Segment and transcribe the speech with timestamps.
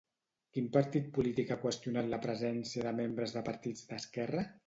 [0.57, 4.47] Quin partit polític ha qüestionat la presència de membres de partits d'esquerra?